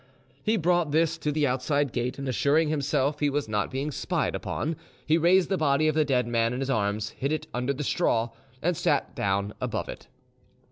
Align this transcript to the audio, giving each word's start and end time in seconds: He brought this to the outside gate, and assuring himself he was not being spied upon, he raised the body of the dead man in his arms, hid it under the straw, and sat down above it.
He 0.41 0.57
brought 0.57 0.89
this 0.89 1.15
to 1.19 1.31
the 1.31 1.45
outside 1.45 1.91
gate, 1.93 2.17
and 2.17 2.27
assuring 2.27 2.69
himself 2.69 3.19
he 3.19 3.29
was 3.29 3.47
not 3.47 3.69
being 3.69 3.91
spied 3.91 4.33
upon, 4.33 4.75
he 5.05 5.15
raised 5.15 5.47
the 5.49 5.59
body 5.59 5.87
of 5.87 5.93
the 5.93 6.03
dead 6.03 6.25
man 6.25 6.53
in 6.53 6.59
his 6.59 6.71
arms, 6.71 7.09
hid 7.09 7.31
it 7.31 7.45
under 7.53 7.71
the 7.71 7.83
straw, 7.83 8.29
and 8.63 8.75
sat 8.75 9.13
down 9.15 9.53
above 9.61 9.87
it. 9.87 10.07